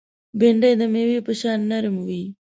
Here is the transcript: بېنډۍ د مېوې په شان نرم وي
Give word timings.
بېنډۍ 0.39 0.73
د 0.79 0.83
مېوې 0.93 1.19
په 1.27 1.33
شان 1.39 1.59
نرم 1.71 1.95
وي 2.07 2.23